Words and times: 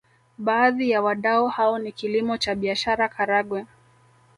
Baadhi 0.37 0.89
ya 0.89 1.01
wadau 1.01 1.47
hao 1.47 1.79
ni 1.79 1.91
kilimo 1.91 2.37
cha 2.37 2.55
biashara 2.55 3.07
Karagwe 3.09 3.65